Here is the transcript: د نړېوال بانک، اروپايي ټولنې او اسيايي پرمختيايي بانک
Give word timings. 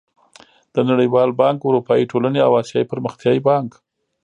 د 0.73 0.75
نړېوال 0.89 1.29
بانک، 1.41 1.57
اروپايي 1.65 2.05
ټولنې 2.11 2.39
او 2.47 2.51
اسيايي 2.61 2.89
پرمختيايي 2.91 3.41
بانک 3.47 3.71